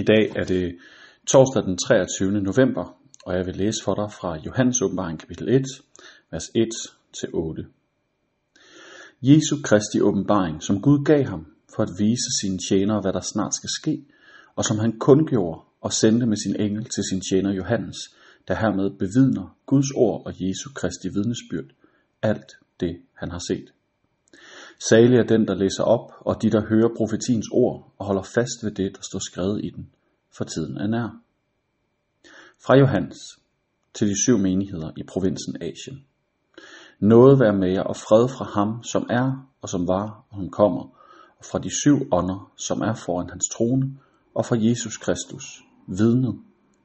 [0.00, 0.78] I dag er det
[1.26, 2.40] torsdag den 23.
[2.40, 5.64] november, og jeg vil læse for dig fra Johannes åbenbaring kapitel 1,
[6.30, 7.64] vers 1-8.
[9.22, 13.54] Jesu Kristi åbenbaring, som Gud gav ham for at vise sine tjenere, hvad der snart
[13.54, 14.04] skal ske,
[14.56, 17.96] og som han kundgjorde og sendte med sin engel til sin tjener Johannes,
[18.48, 21.70] der hermed bevidner Guds ord og Jesu Kristi vidnesbyrd,
[22.22, 23.72] alt det han har set.
[24.88, 28.64] Salig er den, der læser op, og de, der hører profetiens ord og holder fast
[28.64, 29.90] ved det, der står skrevet i den,
[30.36, 31.20] for tiden er nær.
[32.66, 33.18] Fra Johannes
[33.94, 36.04] til de syv menigheder i provinsen Asien.
[36.98, 40.50] Noget være med jer og fred fra ham, som er og som var og som
[40.50, 40.84] kommer,
[41.38, 43.98] og fra de syv ånder, som er foran hans trone,
[44.34, 45.44] og fra Jesus Kristus,
[45.86, 46.34] vidnet,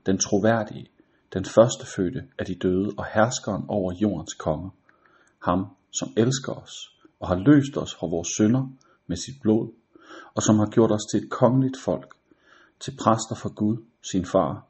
[0.05, 0.87] den troværdige,
[1.33, 4.71] den førstefødte af de døde og herskeren over jordens konge,
[5.39, 8.67] ham som elsker os og har løst os fra vores synder
[9.07, 9.71] med sit blod,
[10.35, 12.15] og som har gjort os til et kongeligt folk,
[12.79, 13.77] til præster for Gud,
[14.11, 14.67] sin far,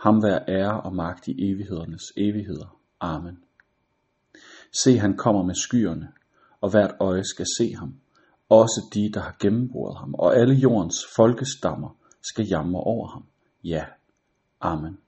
[0.00, 2.78] ham være ære og magt i evighedernes evigheder.
[3.00, 3.38] Amen.
[4.82, 6.08] Se, han kommer med skyerne,
[6.60, 7.94] og hvert øje skal se ham,
[8.48, 13.24] også de, der har gennemboret ham, og alle jordens folkestammer skal jamre over ham.
[13.64, 13.84] Ja,
[14.60, 14.98] Amen.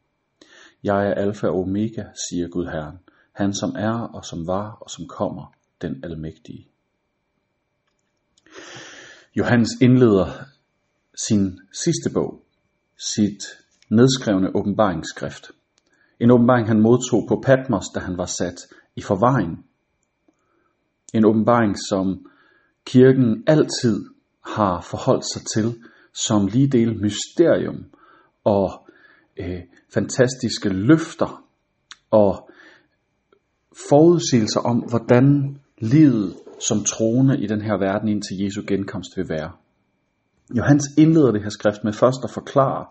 [0.83, 2.98] Jeg er alfa og omega, siger Gud Herren,
[3.33, 6.69] han som er og som var og som kommer, den almægtige.
[9.36, 10.45] Johannes indleder
[11.27, 12.45] sin sidste bog,
[12.97, 13.42] sit
[13.91, 15.50] nedskrevne åbenbaringsskrift.
[16.20, 18.56] En åbenbaring han modtog på Patmos, da han var sat
[18.97, 19.67] i forvaring.
[21.14, 22.27] En åbenbaring, som
[22.84, 24.06] kirken altid
[24.44, 25.83] har forholdt sig til
[26.15, 27.84] som lige del mysterium
[28.44, 28.89] og
[29.37, 29.61] øh,
[29.94, 31.44] fantastiske løfter
[32.11, 32.50] og
[33.89, 36.36] forudsigelser om, hvordan livet
[36.69, 39.53] som troende i den her verden indtil Jesu genkomst vil være.
[40.56, 42.87] Johannes indleder det her skrift med først at forklare,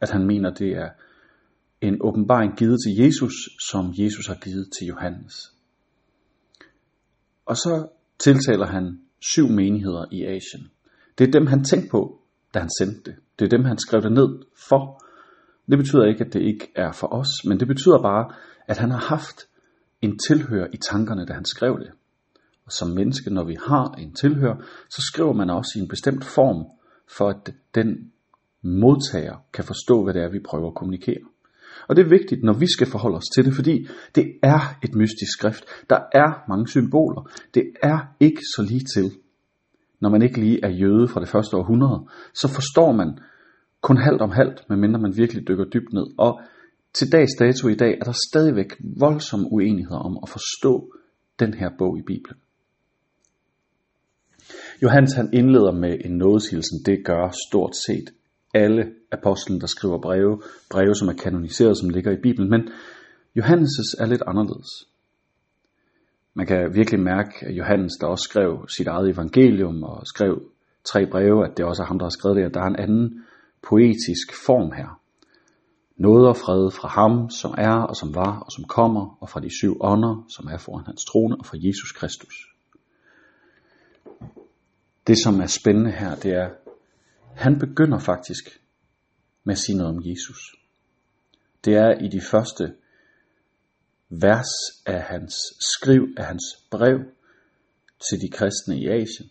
[0.00, 0.88] at han mener, det er
[1.80, 3.34] en åbenbaring givet til Jesus,
[3.70, 5.52] som Jesus har givet til Johannes.
[7.46, 10.70] Og så tiltaler han syv menigheder i Asien.
[11.18, 12.20] Det er dem, han tænkte på,
[12.54, 13.14] da han sendte det.
[13.38, 15.02] Det er dem, han skrev det ned for.
[15.70, 18.34] Det betyder ikke, at det ikke er for os, men det betyder bare,
[18.66, 19.48] at han har haft
[20.02, 21.90] en tilhører i tankerne, da han skrev det.
[22.66, 24.54] Og som menneske, når vi har en tilhør,
[24.90, 26.66] så skriver man også i en bestemt form,
[27.16, 28.12] for at den
[28.62, 31.24] modtager kan forstå, hvad det er, vi prøver at kommunikere.
[31.88, 34.94] Og det er vigtigt, når vi skal forholde os til det, fordi det er et
[34.94, 35.64] mystisk skrift.
[35.90, 37.30] Der er mange symboler.
[37.54, 39.12] Det er ikke så lige til.
[40.00, 43.18] Når man ikke lige er jøde fra det første århundrede, så forstår man
[43.80, 46.06] kun halvt om halvt, medmindre man virkelig dykker dybt ned.
[46.18, 46.40] Og
[46.92, 50.94] til dags dato i dag er der stadigvæk voldsomme uenigheder om at forstå
[51.38, 52.38] den her bog i Bibelen.
[54.82, 56.78] Johannes han indleder med en nådeshilsen.
[56.86, 58.10] Det gør stort set
[58.54, 62.50] alle apostlen, der skriver breve, breve som er kanoniseret, som ligger i Bibelen.
[62.50, 62.68] Men
[63.38, 64.68] Johannes' er lidt anderledes.
[66.34, 70.42] Man kan virkelig mærke, at Johannes, der også skrev sit eget evangelium og skrev
[70.84, 72.76] tre breve, at det også er ham, der har skrevet det, at der er en
[72.78, 73.24] anden
[73.62, 75.00] poetisk form her.
[75.96, 79.40] Noget og fred fra ham, som er og som var og som kommer, og fra
[79.40, 82.53] de syv ånder, som er foran hans trone, og fra Jesus Kristus.
[85.06, 86.50] Det, som er spændende her, det er,
[87.34, 88.60] han begynder faktisk
[89.44, 90.56] med at sige noget om Jesus.
[91.64, 92.74] Det er i de første
[94.08, 94.52] vers
[94.86, 95.34] af hans
[95.74, 96.98] skriv, af hans brev
[98.08, 99.30] til de kristne i Asien.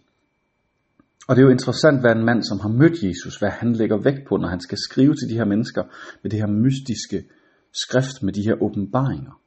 [1.28, 3.98] Og det er jo interessant, hvad en mand, som har mødt Jesus, hvad han lægger
[3.98, 5.84] vægt på, når han skal skrive til de her mennesker
[6.22, 7.26] med det her mystiske
[7.72, 9.42] skrift, med de her åbenbaringer.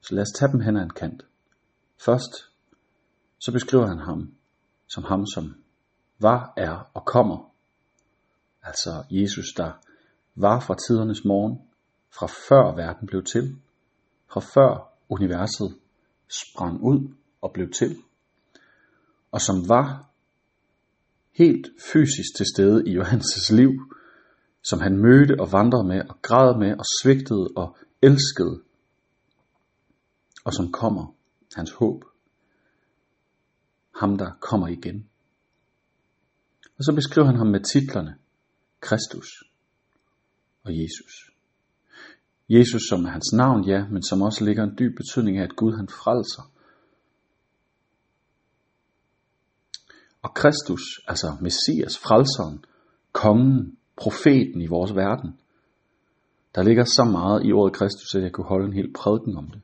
[0.00, 1.22] Så lad os tage dem hen ad en kant.
[2.04, 2.32] Først,
[3.38, 4.32] så beskriver han ham
[4.90, 5.54] som ham, som
[6.18, 7.52] var, er og kommer.
[8.62, 9.72] Altså Jesus, der
[10.34, 11.58] var fra tidernes morgen,
[12.10, 13.56] fra før verden blev til,
[14.32, 15.78] fra før universet
[16.28, 17.96] sprang ud og blev til,
[19.32, 20.10] og som var
[21.38, 23.70] helt fysisk til stede i Johannes' liv,
[24.62, 28.62] som han mødte og vandrede med og græd med og svigtede og elskede,
[30.44, 31.14] og som kommer,
[31.56, 32.04] hans håb,
[34.00, 35.08] ham der kommer igen.
[36.78, 38.14] Og så beskriver han ham med titlerne
[38.80, 39.28] Kristus
[40.64, 41.30] og Jesus.
[42.48, 45.56] Jesus som er hans navn, ja, men som også ligger en dyb betydning af, at
[45.56, 46.52] Gud han frelser.
[50.22, 52.64] Og Kristus, altså Messias, frelseren,
[53.12, 55.38] kongen, profeten i vores verden.
[56.54, 59.50] Der ligger så meget i ordet Kristus, at jeg kunne holde en hel prædiken om
[59.50, 59.60] det.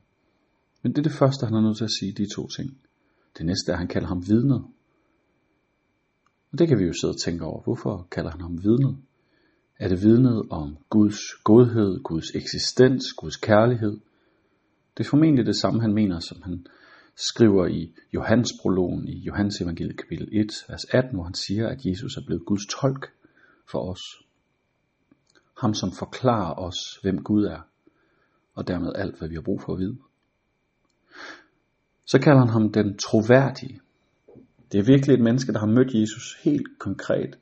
[0.83, 2.86] Men det er det første, han er nødt til at sige, de to ting.
[3.38, 4.65] Det næste er, at han kalder ham vidnet.
[6.53, 7.62] Og det kan vi jo sidde og tænke over.
[7.62, 8.97] Hvorfor kalder han ham vidnet?
[9.79, 14.00] Er det vidnet om Guds godhed, Guds eksistens, Guds kærlighed?
[14.97, 16.67] Det er formentlig det samme, han mener, som han
[17.17, 21.87] skriver i Johannes prologen i Johannes evangeliet kapitel 1, vers 18, hvor han siger, at
[21.87, 23.12] Jesus er blevet Guds tolk
[23.71, 24.00] for os.
[25.61, 27.61] Ham, som forklarer os, hvem Gud er,
[28.55, 29.97] og dermed alt, hvad vi har brug for at vide.
[32.06, 33.81] Så kalder han ham den troværdige.
[34.73, 37.38] Det er virkelig et menneske, der har mødt Jesus helt konkret.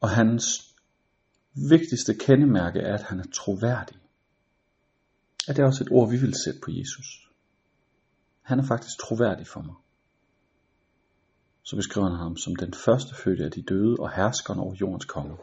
[0.00, 0.74] Og hans
[1.70, 3.96] vigtigste kendemærke er, at han er troværdig.
[5.48, 7.30] Er det også et ord, vi vil sætte på Jesus?
[8.42, 9.74] Han er faktisk troværdig for mig.
[11.62, 15.04] Så beskriver han ham som den første fødte af de døde og herskeren over jordens
[15.04, 15.36] konge.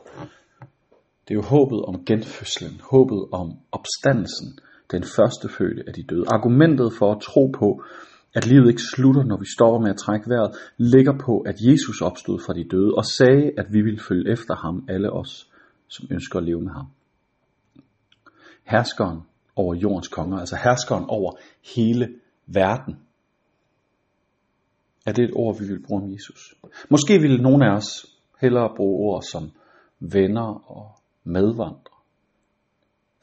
[1.27, 4.59] Det er jo håbet om genfødslen, håbet om opstandelsen,
[4.91, 6.25] den første fødte af de døde.
[6.27, 7.83] Argumentet for at tro på,
[8.35, 12.01] at livet ikke slutter, når vi står med at trække vejret, ligger på, at Jesus
[12.01, 15.49] opstod fra de døde og sagde, at vi vil følge efter ham, alle os,
[15.87, 16.87] som ønsker at leve med ham.
[18.63, 19.19] Herskeren
[19.55, 21.31] over jordens konger, altså herskeren over
[21.75, 22.15] hele
[22.47, 22.99] verden.
[25.05, 26.55] Er det et ord, vi vil bruge om Jesus?
[26.89, 28.05] Måske ville nogle af os
[28.41, 29.51] hellere bruge ord som
[29.99, 32.03] venner og medvandrer.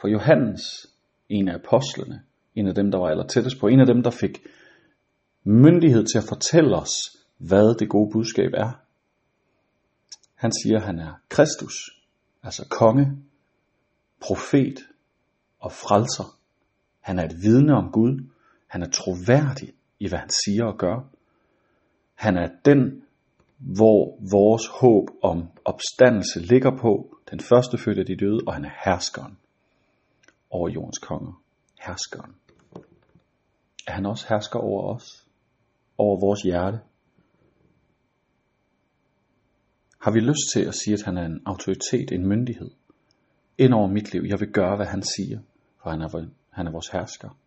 [0.00, 0.86] For Johannes,
[1.32, 2.23] en af apostlene,
[2.55, 4.43] en af dem, der var aller tættest på, en af dem, der fik
[5.44, 6.94] myndighed til at fortælle os,
[7.38, 8.70] hvad det gode budskab er.
[10.34, 11.75] Han siger, at han er Kristus,
[12.43, 13.06] altså konge,
[14.20, 14.79] profet
[15.61, 16.38] og frelser.
[17.00, 18.29] Han er et vidne om Gud.
[18.67, 19.69] Han er troværdig
[19.99, 21.08] i, hvad han siger og gør.
[22.14, 23.02] Han er den,
[23.58, 28.64] hvor vores håb om opstandelse ligger på, den første fødte af de døde, og han
[28.64, 29.37] er herskeren
[30.52, 31.43] over jordens konger.
[31.81, 32.34] Herskeren.
[33.87, 35.26] Er han også hersker over os?
[35.99, 36.81] Over vores hjerte?
[40.00, 42.70] Har vi lyst til at sige, at han er en autoritet, en myndighed?
[43.58, 44.22] Ind over mit liv.
[44.28, 45.40] Jeg vil gøre, hvad han siger,
[45.82, 47.38] for han er, han er vores hersker.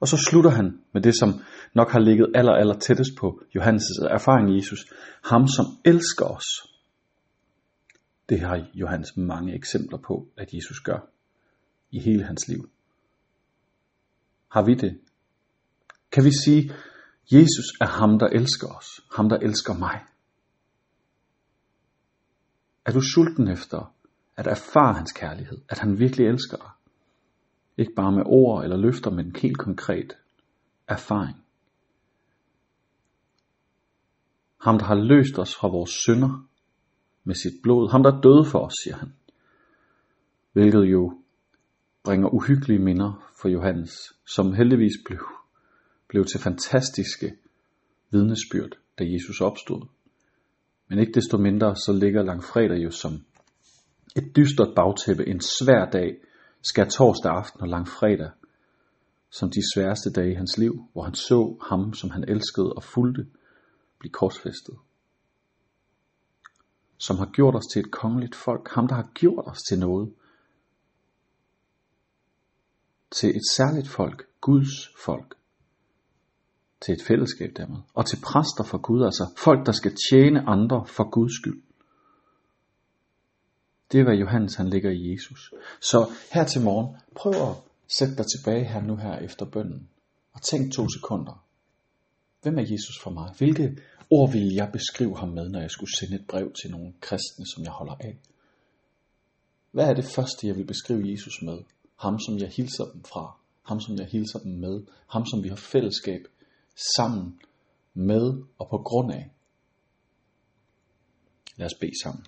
[0.00, 1.28] Og så slutter han med det, som
[1.74, 4.92] nok har ligget aller, aller tættest på Johannes' erfaring Jesus.
[5.24, 6.48] Ham, som elsker os.
[8.28, 11.11] Det har Johannes mange eksempler på, at Jesus gør
[11.92, 12.70] i hele hans liv.
[14.48, 15.00] Har vi det?
[16.12, 16.72] Kan vi sige,
[17.32, 18.86] Jesus er ham, der elsker os.
[19.16, 20.04] Ham, der elsker mig.
[22.84, 23.94] Er du sulten efter
[24.36, 25.58] at erfare hans kærlighed?
[25.68, 26.70] At han virkelig elsker dig?
[27.76, 30.12] Ikke bare med ord eller løfter, men helt konkret
[30.88, 31.44] erfaring.
[34.60, 36.48] Ham, der har løst os fra vores synder
[37.24, 37.90] med sit blod.
[37.90, 39.12] Ham, der døde for os, siger han.
[40.52, 41.21] Hvilket jo
[42.04, 43.92] bringer uhyggelige minder for Johannes,
[44.26, 45.20] som heldigvis blev,
[46.08, 47.36] blev til fantastiske
[48.10, 49.86] vidnesbyrd, da Jesus opstod.
[50.88, 53.12] Men ikke desto mindre, så ligger langfredag jo som
[54.16, 56.16] et dystert bagtæppe, en svær dag,
[56.62, 58.30] skal torsdag aften og langfredag,
[59.30, 62.82] som de sværeste dage i hans liv, hvor han så ham, som han elskede og
[62.82, 63.26] fulgte,
[63.98, 64.76] blive korsfæstet.
[66.98, 70.12] Som har gjort os til et kongeligt folk, ham der har gjort os til noget,
[73.12, 75.34] til et særligt folk, Guds folk,
[76.80, 80.86] til et fællesskab dermed, og til præster for Gud, altså folk, der skal tjene andre
[80.86, 81.62] for Guds skyld.
[83.92, 85.54] Det er, hvad Johannes han ligger i Jesus.
[85.80, 87.56] Så her til morgen, prøv at
[87.98, 89.88] sætte dig tilbage her nu her efter bønden,
[90.32, 91.44] og tænk to sekunder.
[92.42, 93.34] Hvem er Jesus for mig?
[93.38, 93.76] Hvilke
[94.10, 97.46] ord ville jeg beskrive ham med, når jeg skulle sende et brev til nogle kristne,
[97.54, 98.18] som jeg holder af?
[99.70, 101.58] Hvad er det første, jeg vil beskrive Jesus med?
[102.02, 103.36] Ham, som jeg hilser dem fra.
[103.62, 104.82] Ham, som jeg hilser dem med.
[105.08, 106.22] Ham, som vi har fællesskab
[106.96, 107.40] sammen
[107.94, 109.30] med og på grund af.
[111.56, 112.26] Lad os bede sammen.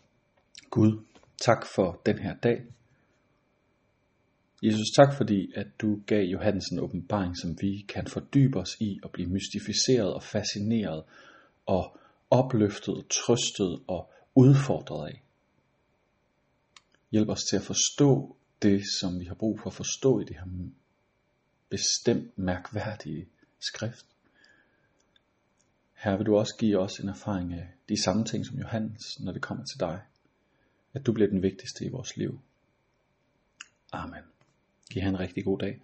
[0.70, 1.04] Gud,
[1.40, 2.58] tak for den her dag.
[4.62, 9.00] Jesus, tak fordi, at du gav Johannes en åbenbaring, som vi kan fordybe os i
[9.02, 11.04] og blive mystificeret og fascineret
[11.66, 11.98] og
[12.30, 15.22] opløftet, trøstet og udfordret af.
[17.10, 20.36] Hjælp os til at forstå det, som vi har brug for at forstå i det
[20.36, 20.46] her
[21.68, 23.28] bestemt mærkværdige
[23.58, 24.06] skrift.
[25.94, 29.32] Her vil du også give os en erfaring af de samme ting som Johannes, når
[29.32, 30.02] det kommer til dig.
[30.92, 32.40] At du bliver den vigtigste i vores liv.
[33.92, 34.22] Amen.
[34.90, 35.82] Giv han en rigtig god dag.